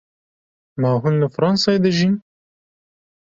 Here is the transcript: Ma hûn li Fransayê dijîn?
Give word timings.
Ma 0.79 0.89
hûn 1.01 1.15
li 1.21 1.27
Fransayê 1.35 1.79
dijîn? 1.83 2.15